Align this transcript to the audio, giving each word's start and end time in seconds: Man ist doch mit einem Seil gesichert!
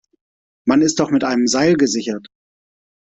Man 0.65 0.81
ist 0.81 0.99
doch 0.99 1.11
mit 1.11 1.23
einem 1.23 1.45
Seil 1.45 1.75
gesichert! 1.75 2.25